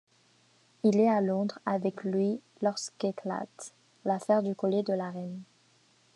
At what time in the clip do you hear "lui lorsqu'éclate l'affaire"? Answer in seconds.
2.03-4.41